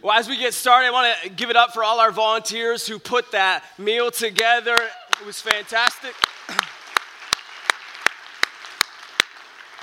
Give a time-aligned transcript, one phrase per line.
[0.00, 2.86] Well, as we get started, I want to give it up for all our volunteers
[2.86, 4.76] who put that meal together.
[4.76, 6.14] It was fantastic.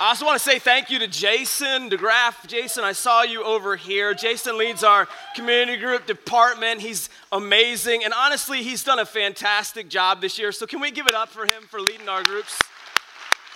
[0.00, 2.46] I also want to say thank you to Jason DeGraff.
[2.46, 4.14] Jason, I saw you over here.
[4.14, 6.80] Jason leads our community group department.
[6.80, 8.02] He's amazing.
[8.02, 10.50] And honestly, he's done a fantastic job this year.
[10.50, 12.58] So, can we give it up for him for leading our groups?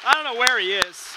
[0.07, 1.15] I don't know where he is.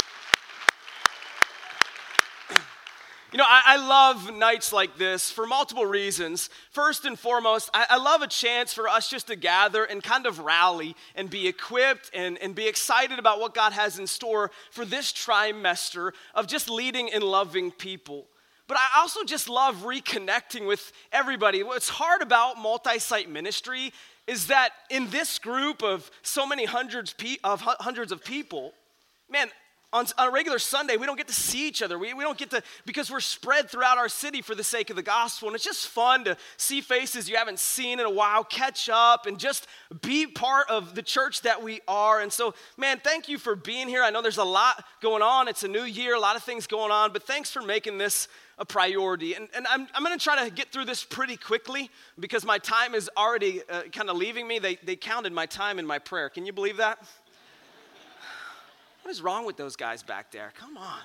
[3.33, 6.51] You know, I, I, love nights like this for multiple reasons.
[6.69, 10.27] First and foremost, I, I, love a chance for us just to gather and kind
[10.27, 14.51] of rally and be equipped and, and be excited about what God has in store
[14.69, 18.27] for this trimester of just leading and loving people.
[18.67, 21.63] But I also just love reconnecting with everybody.
[21.63, 23.93] What's hard about multi site ministry
[24.27, 28.73] is that in this group of so many hundreds of hundreds of people,
[29.27, 29.49] man,
[29.93, 31.97] on, on, a regular Sunday, we don't get to see each other.
[31.97, 34.95] We, we don't get to, because we're spread throughout our city for the sake of
[34.95, 35.47] the gospel.
[35.47, 39.27] And it's just fun to see faces you haven't seen in a while, catch up,
[39.27, 39.67] and just
[40.01, 42.19] be part of the church that we are.
[42.19, 44.03] And so, man, thank you for being here.
[44.03, 45.47] I know there's a lot going on.
[45.47, 48.27] It's a new year, a lot of things going on, but thanks for making this
[48.57, 49.33] a priority.
[49.33, 52.57] And, and I'm, I'm going to try to get through this pretty quickly because my
[52.57, 54.59] time is already uh, kind of leaving me.
[54.59, 56.29] They, they counted my time in my prayer.
[56.29, 57.03] Can you believe that?
[59.13, 60.51] What is wrong with those guys back there?
[60.59, 61.01] Come on.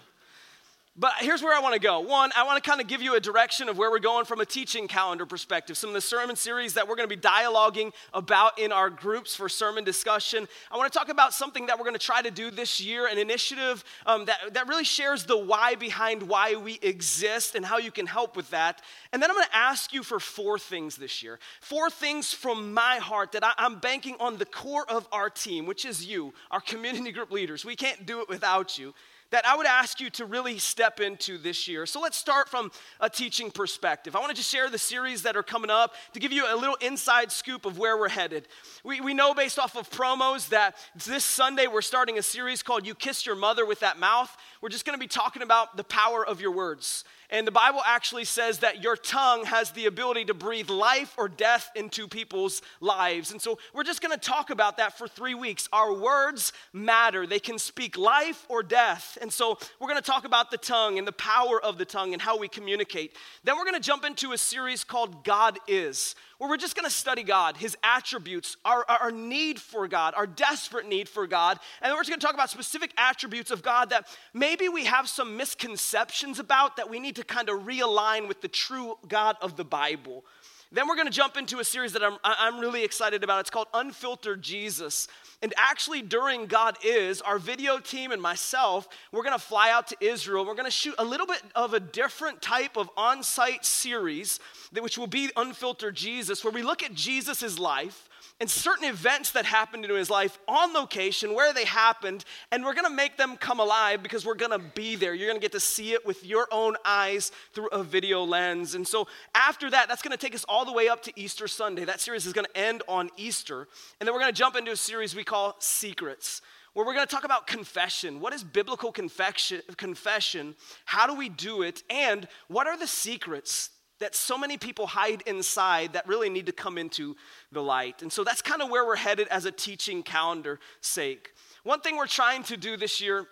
[1.01, 2.01] But here's where I want to go.
[2.01, 4.41] One, I want to kind of give you a direction of where we're going from
[4.41, 5.79] a teaching calendar perspective.
[5.79, 9.37] Some of the sermon series that we're going to be dialoguing about in our groups
[9.37, 10.49] for sermon discussion.
[10.73, 13.07] I want to talk about something that we're going to try to do this year,
[13.07, 17.79] an initiative um, that, that really shares the why behind why we exist and how
[17.79, 18.83] you can help with that.
[19.13, 21.39] And then I'm going to ask you for four things this year.
[21.61, 25.65] Four things from my heart that I, I'm banking on the core of our team,
[25.65, 27.65] which is you, our community group leaders.
[27.65, 28.95] We can't do it without you
[29.31, 31.87] that I would ask you to really step into this year.
[31.87, 34.17] So let's start from a teaching perspective.
[34.17, 36.57] I want to just share the series that are coming up to give you a
[36.57, 38.49] little inside scoop of where we're headed.
[38.85, 42.87] We, we know based off of promos that this Sunday we're starting a series called
[42.87, 44.35] You Kiss Your Mother with That Mouth.
[44.61, 47.05] We're just going to be talking about the power of your words.
[47.31, 51.29] And the Bible actually says that your tongue has the ability to breathe life or
[51.29, 53.33] death into people's lives.
[53.33, 55.69] And so we're just going to talk about that for three weeks.
[55.71, 59.19] Our words matter, they can speak life or death.
[59.21, 62.15] And so we're going to talk about the tongue and the power of the tongue
[62.15, 63.15] and how we communicate.
[63.45, 66.85] Then we're going to jump into a series called God Is where we're just going
[66.85, 71.59] to study God, His attributes, our, our need for God, our desperate need for God.
[71.83, 74.85] And then we're just going to talk about specific attributes of God that maybe we
[74.85, 79.37] have some misconceptions about that we need to kind of realign with the true God
[79.43, 80.25] of the Bible.
[80.71, 83.41] Then we're going to jump into a series that I'm, I'm really excited about.
[83.41, 85.09] It's called Unfiltered Jesus.
[85.41, 89.87] And actually, during God Is, our video team and myself, we're going to fly out
[89.89, 90.45] to Israel.
[90.45, 94.41] We're going to shoot a little bit of a different type of on site series,
[94.79, 98.09] which will be Unfiltered Jesus, where we look at Jesus' life
[98.41, 102.75] and certain events that happened in his life on location, where they happened, and we're
[102.75, 105.15] gonna make them come alive because we're gonna be there.
[105.15, 108.75] You're gonna get to see it with your own eyes through a video lens.
[108.75, 111.85] And so after that, that's gonna take us all the way up to Easter Sunday.
[111.85, 113.69] That series is gonna end on Easter.
[113.99, 116.41] And then we're gonna jump into a series we call Secrets
[116.79, 118.21] where we're to talk about confession.
[118.21, 120.55] What is biblical confession, confession?
[120.85, 121.83] How do we do it?
[121.91, 126.53] And what are the secrets that so many people hide inside that really need to
[126.53, 127.17] come into
[127.53, 128.03] the light.
[128.03, 131.33] And so that's kind of where we're headed as a teaching calendar sake.
[131.65, 133.27] One thing we're trying to do this year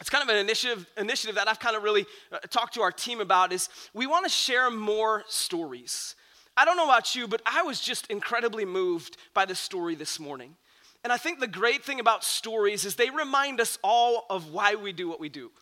[0.00, 2.90] it's kind of an initiative, initiative that I've kind of really uh, talked to our
[2.90, 6.16] team about is we want to share more stories.
[6.56, 10.18] I don't know about you, but I was just incredibly moved by the story this
[10.18, 10.56] morning.
[11.04, 14.74] And I think the great thing about stories is they remind us all of why
[14.74, 15.52] we do what we do.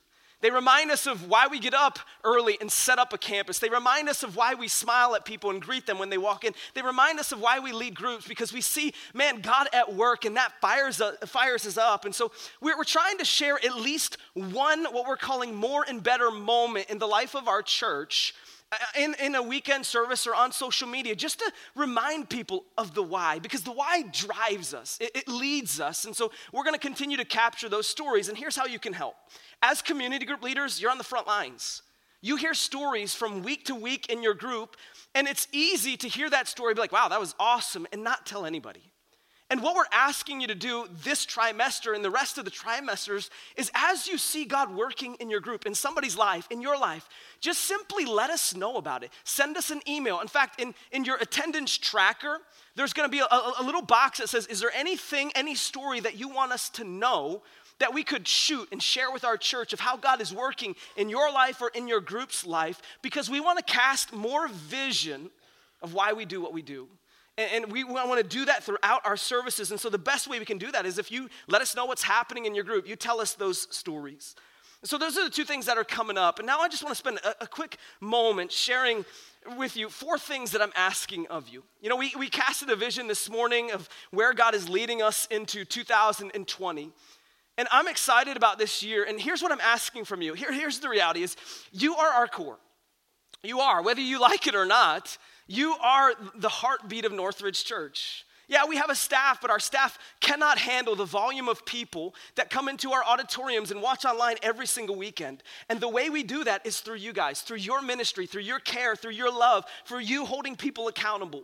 [0.40, 3.58] They remind us of why we get up early and set up a campus.
[3.58, 6.44] They remind us of why we smile at people and greet them when they walk
[6.44, 6.54] in.
[6.74, 10.24] They remind us of why we lead groups because we see, man, God at work
[10.24, 12.06] and that fires, uh, fires us up.
[12.06, 16.02] And so we're, we're trying to share at least one, what we're calling more and
[16.02, 18.34] better moment in the life of our church
[18.72, 22.94] Uh, in, in a weekend service or on social media just to remind people of
[22.94, 26.72] the why because the why drives us it, it leads us and so we're going
[26.72, 29.16] to continue to capture those stories and here's how you can help
[29.62, 31.82] as community group leaders, you're on the front lines.
[32.22, 34.76] You hear stories from week to week in your group,
[35.14, 38.26] and it's easy to hear that story, be like, wow, that was awesome, and not
[38.26, 38.92] tell anybody.
[39.50, 43.30] And what we're asking you to do this trimester and the rest of the trimesters
[43.56, 47.08] is as you see God working in your group, in somebody's life, in your life,
[47.40, 49.10] just simply let us know about it.
[49.24, 50.20] Send us an email.
[50.20, 52.38] In fact, in, in your attendance tracker,
[52.76, 55.98] there's gonna be a, a, a little box that says, Is there anything, any story
[55.98, 57.42] that you want us to know
[57.80, 61.08] that we could shoot and share with our church of how God is working in
[61.08, 65.30] your life or in your group's life because we want to cast more vision
[65.82, 66.86] of why we do what we do.
[67.38, 69.70] And, we want to do that throughout our services.
[69.70, 71.86] And so, the best way we can do that is if you let us know
[71.86, 74.34] what's happening in your group, you tell us those stories.
[74.82, 76.38] So, those are the two things that are coming up.
[76.38, 79.04] And now I just want to spend a, quick moment sharing
[79.56, 81.62] with you four things that I'm asking of you.
[81.80, 85.26] You know, we, we casted a vision this morning of where God is leading us
[85.30, 86.90] into 2020.
[87.58, 89.04] And I'm excited about this year.
[89.04, 90.34] And here's what I'm asking from you.
[90.34, 91.36] Here, here's the reality is
[91.72, 92.58] you are our core.
[93.42, 95.16] You are, whether you like it or not,
[95.50, 98.24] you are the heartbeat of Northridge Church.
[98.46, 102.50] Yeah, we have a staff, but our staff cannot handle the volume of people that
[102.50, 105.42] come into our auditoriums and watch online every single weekend.
[105.68, 108.60] And the way we do that is through you guys, through your ministry, through your
[108.60, 111.42] care, through your love, for you holding people accountable.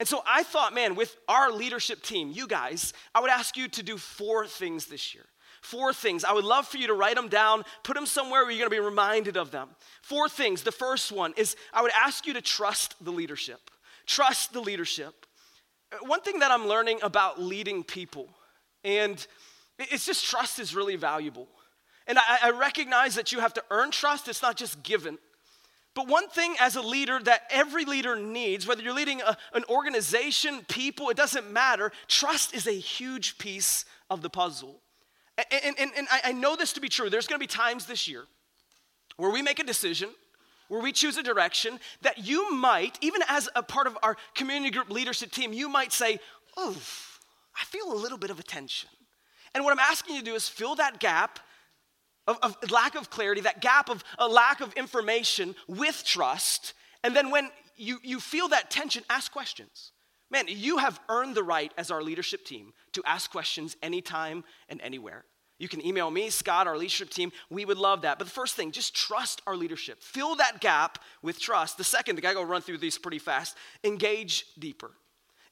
[0.00, 3.68] And so I thought, man, with our leadership team, you guys, I would ask you
[3.68, 5.26] to do four things this year.
[5.60, 6.24] Four things.
[6.24, 8.70] I would love for you to write them down, put them somewhere where you're gonna
[8.70, 9.68] be reminded of them.
[10.02, 10.62] Four things.
[10.62, 13.70] The first one is I would ask you to trust the leadership.
[14.06, 15.26] Trust the leadership.
[15.92, 18.28] Uh, one thing that I'm learning about leading people,
[18.84, 19.24] and
[19.78, 21.48] it's just trust is really valuable.
[22.06, 25.18] And I, I, recognize that you have to earn trust, it's not just given.
[25.94, 29.64] But one thing as a leader that every leader needs, whether you're leading a, an
[29.68, 34.80] organization, people, it doesn't matter, trust is a huge piece of the puzzle.
[35.38, 37.08] And, and, and I, know this to be true.
[37.10, 38.24] There's gonna be times this year
[39.16, 40.10] where we make a decision
[40.68, 44.70] where we choose a direction that you might, even as a part of our community
[44.70, 46.18] group leadership team, you might say,
[46.56, 46.76] Oh,
[47.60, 48.90] I feel a little bit of a tension.
[49.54, 51.40] And what I'm asking you to do is fill that gap
[52.26, 56.74] of, of lack of clarity, that gap of a lack of information with trust.
[57.02, 59.92] And then when you, you feel that tension, ask questions.
[60.30, 64.80] Man, you have earned the right as our leadership team to ask questions anytime and
[64.82, 65.24] anywhere.
[65.58, 67.32] You can email me, Scott, our leadership team.
[67.50, 68.18] We would love that.
[68.18, 70.02] But the first thing, just trust our leadership.
[70.02, 71.78] Fill that gap with trust.
[71.78, 73.56] The second, the guy go run through these pretty fast.
[73.82, 74.92] Engage deeper.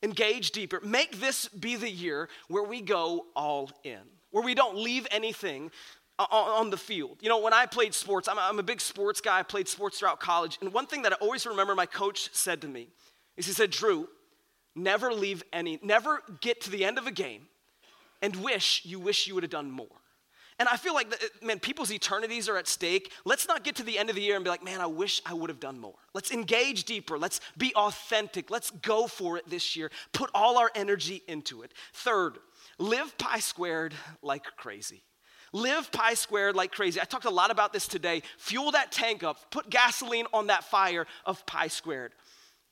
[0.02, 0.80] Engage deeper.
[0.84, 3.98] Make this be the year where we go all in,
[4.30, 5.72] where we don't leave anything
[6.18, 7.18] on the field.
[7.20, 9.40] You know, when I played sports, I'm a, I'm a big sports guy.
[9.40, 10.58] I played sports throughout college.
[10.60, 12.88] And one thing that I always remember my coach said to me
[13.36, 14.08] is he said, Drew,
[14.76, 17.48] never leave any, never get to the end of a game
[18.22, 19.86] and wish you wish you would have done more.
[20.58, 21.12] And I feel like,
[21.42, 23.12] man, people's eternities are at stake.
[23.26, 25.20] Let's not get to the end of the year and be like, man, I wish
[25.26, 25.96] I would have done more.
[26.14, 27.18] Let's engage deeper.
[27.18, 28.50] Let's be authentic.
[28.50, 29.90] Let's go for it this year.
[30.12, 31.72] Put all our energy into it.
[31.92, 32.38] Third,
[32.78, 33.92] live pi squared
[34.22, 35.02] like crazy.
[35.52, 37.00] Live pi squared like crazy.
[37.00, 38.22] I talked a lot about this today.
[38.38, 42.12] Fuel that tank up, put gasoline on that fire of pi squared.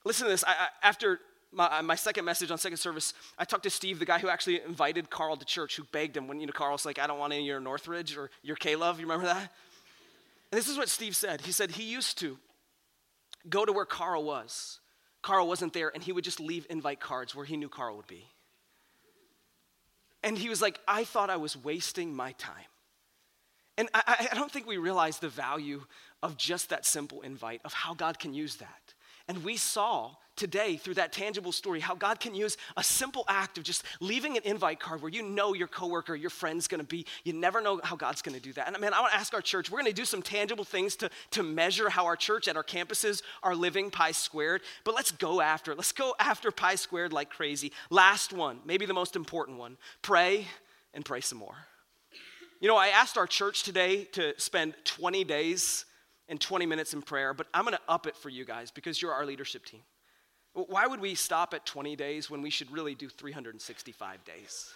[0.07, 0.45] Listen to this.
[0.45, 1.21] I, I, after
[1.55, 4.29] my, uh, my, second message on second service, I talked to Steve, the guy who
[4.29, 7.19] actually invited Carl to church, who begged him when, you know, Carl's like, I don't
[7.19, 8.99] want any of your Northridge or your K-Love.
[8.99, 9.53] You remember that?
[10.53, 11.41] And this is what Steve said.
[11.41, 12.39] He said he used to
[13.49, 14.81] go to where Carl was.
[15.23, 18.07] Carl wasn't there, and he would just leave invite cards where he knew Carl would
[18.07, 18.27] be.
[20.23, 22.55] And he was like, I thought I was wasting my time.
[23.77, 25.85] And I, I don't think we realize the value
[26.23, 28.95] of just that simple invite, of how God can use that.
[29.29, 33.59] And we saw today through that tangible story how God can use a simple act
[33.59, 37.07] of just leaving an invite card where you know your coworker, your friend's gonna be.
[37.25, 38.69] You never know how God's gonna do that.
[38.69, 41.43] And man, I wanna ask our church, we're gonna do some tangible things to, to
[41.43, 44.63] measure how our church at our campuses are living pi squared.
[44.85, 45.79] But let's go after it.
[45.79, 47.73] Let's go after pi squared like crazy.
[47.91, 50.47] Last one, maybe the most important one pray
[50.93, 51.57] and pray some more.
[52.61, 55.85] You know, I asked our church today to spend 20 days
[56.29, 59.13] and 20 minutes in prayer, but I'm gonna up it for you guys because you're
[59.13, 59.83] our leadership team.
[60.55, 64.75] Why would we stop at 20 days when we should really do 365 days?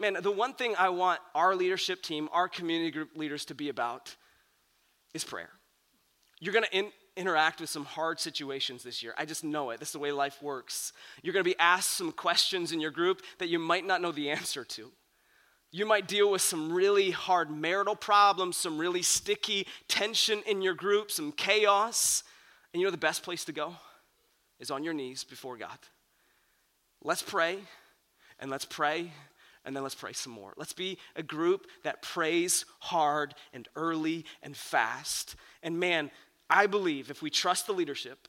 [0.00, 3.68] Man, the one thing I want our leadership team, our community group leaders to be
[3.68, 4.16] about
[5.12, 5.50] is prayer.
[6.40, 9.12] You're gonna in, interact with some hard situations this year.
[9.18, 9.80] I just know it.
[9.80, 10.92] This is the way life works.
[11.22, 14.30] You're gonna be asked some questions in your group that you might not know the
[14.30, 14.90] answer to.
[15.70, 20.72] You might deal with some really hard marital problems, some really sticky tension in your
[20.72, 22.22] group, some chaos.
[22.72, 23.74] And you know the best place to go?
[24.58, 25.78] Is on your knees before God.
[27.02, 27.58] Let's pray,
[28.38, 29.12] and let's pray,
[29.64, 30.52] and then let's pray some more.
[30.56, 35.36] Let's be a group that prays hard and early and fast.
[35.62, 36.10] And man,
[36.50, 38.28] I believe if we trust the leadership,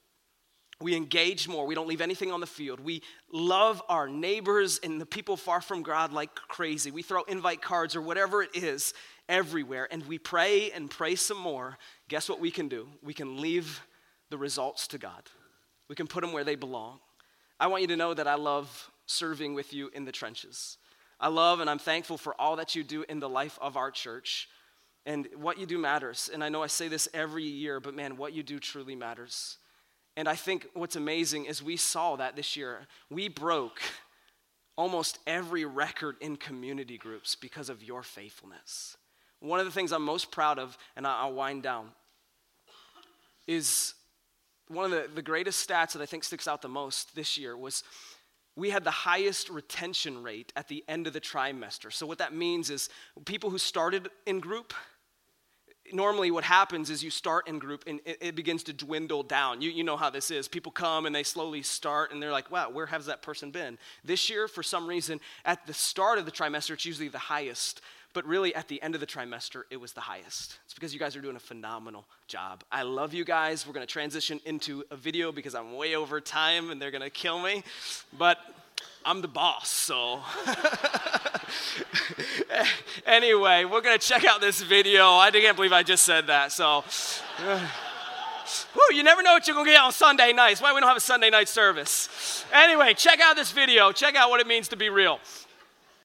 [0.81, 1.65] we engage more.
[1.65, 2.79] We don't leave anything on the field.
[2.79, 6.89] We love our neighbors and the people far from God like crazy.
[6.89, 8.93] We throw invite cards or whatever it is
[9.27, 11.77] everywhere, and we pray and pray some more.
[12.07, 12.87] Guess what we can do?
[13.03, 13.81] We can leave
[14.29, 15.23] the results to God.
[15.89, 16.99] We can put them where they belong.
[17.59, 20.77] I want you to know that I love serving with you in the trenches.
[21.19, 23.91] I love and I'm thankful for all that you do in the life of our
[23.91, 24.47] church.
[25.05, 26.29] And what you do matters.
[26.31, 29.57] And I know I say this every year, but man, what you do truly matters.
[30.15, 32.87] And I think what's amazing is we saw that this year.
[33.09, 33.81] We broke
[34.77, 38.95] almost every record in community groups because of your faithfulness.
[39.39, 41.89] One of the things I'm most proud of, and I'll wind down,
[43.47, 43.93] is
[44.69, 47.57] one of the, the greatest stats that I think sticks out the most this year
[47.57, 47.83] was
[48.55, 51.91] we had the highest retention rate at the end of the trimester.
[51.91, 52.89] So, what that means is
[53.25, 54.73] people who started in group,
[55.91, 59.61] normally what happens is you start in group and it, it, begins to dwindle down.
[59.61, 60.47] You, you know how this is.
[60.47, 63.77] People come and they slowly start and they're like, wow, where has that person been?
[64.03, 67.81] This year, for some reason, at the start of the trimester, it's usually the highest.
[68.13, 70.57] But really, at the end of the trimester, it was the highest.
[70.65, 72.63] It's because you guys are doing a phenomenal job.
[72.71, 73.67] I love you guys.
[73.67, 77.03] We're going to transition into a video because I'm way over time and they're going
[77.03, 77.63] to kill me.
[78.17, 78.39] But
[79.05, 80.21] I'm the boss, so.
[83.05, 85.03] anyway, we're going to check out this video.
[85.03, 86.51] I can't believe I just said that.
[86.51, 86.83] So,
[88.73, 90.61] Whew, you never know what you're going to get on Sunday nights.
[90.61, 92.43] Why we don't have a Sunday night service?
[92.51, 93.91] Anyway, check out this video.
[93.91, 95.19] Check out what it means to be real.